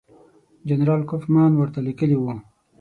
جنرال 0.67 1.01
کوفمان 1.09 1.51
ورته 1.57 1.79
لیکلي 1.87 2.17
وو. 2.19 2.31